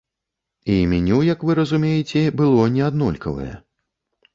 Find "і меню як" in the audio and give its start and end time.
0.75-1.45